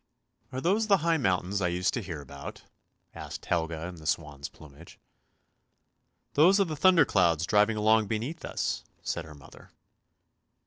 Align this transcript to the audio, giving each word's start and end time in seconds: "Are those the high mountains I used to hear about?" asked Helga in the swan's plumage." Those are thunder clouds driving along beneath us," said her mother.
"Are 0.51 0.59
those 0.59 0.87
the 0.87 0.97
high 1.05 1.17
mountains 1.17 1.61
I 1.61 1.67
used 1.67 1.93
to 1.93 2.01
hear 2.01 2.21
about?" 2.21 2.63
asked 3.13 3.45
Helga 3.45 3.85
in 3.85 3.97
the 3.97 4.07
swan's 4.07 4.49
plumage." 4.49 4.97
Those 6.33 6.59
are 6.59 6.65
thunder 6.75 7.05
clouds 7.05 7.45
driving 7.45 7.77
along 7.77 8.07
beneath 8.07 8.43
us," 8.43 8.83
said 9.03 9.25
her 9.25 9.35
mother. 9.35 9.69